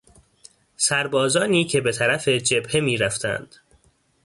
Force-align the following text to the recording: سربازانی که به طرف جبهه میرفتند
سربازانی 0.77 1.65
که 1.65 1.81
به 1.81 1.91
طرف 1.91 2.27
جبهه 2.29 2.81
میرفتند 2.81 3.55